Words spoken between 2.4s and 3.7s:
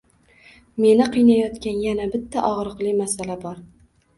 og`riqli masala bor